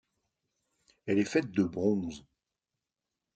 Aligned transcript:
Elle 1.05 1.19
est 1.19 1.25
faite 1.25 1.51
de 1.51 1.61
bronze. 1.63 2.25